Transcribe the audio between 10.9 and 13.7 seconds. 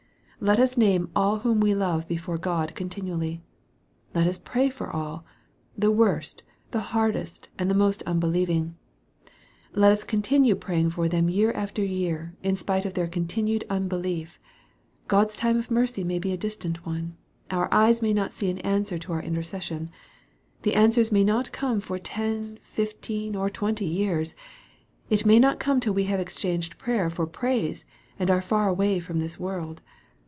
them year after year, in spite of their continued